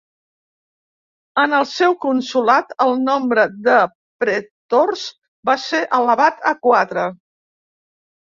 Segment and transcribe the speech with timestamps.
[1.41, 3.75] En el seu consolat el nombre de
[4.23, 5.03] pretors
[5.51, 7.05] va ser elevat a quatre.